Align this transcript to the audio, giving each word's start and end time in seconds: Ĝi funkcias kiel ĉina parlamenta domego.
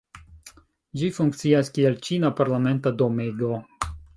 Ĝi 1.01 1.09
funkcias 1.17 1.69
kiel 1.77 1.99
ĉina 2.09 2.35
parlamenta 2.43 2.97
domego. 3.03 3.53